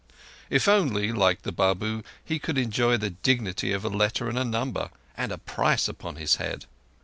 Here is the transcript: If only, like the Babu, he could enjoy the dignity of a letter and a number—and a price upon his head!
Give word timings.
If 0.49 0.67
only, 0.67 1.11
like 1.11 1.43
the 1.43 1.51
Babu, 1.51 2.01
he 2.25 2.39
could 2.39 2.57
enjoy 2.57 2.97
the 2.97 3.11
dignity 3.11 3.71
of 3.71 3.85
a 3.85 3.87
letter 3.87 4.27
and 4.29 4.39
a 4.39 4.43
number—and 4.43 5.31
a 5.31 5.37
price 5.37 5.87
upon 5.87 6.15
his 6.15 6.37
head! 6.37 6.65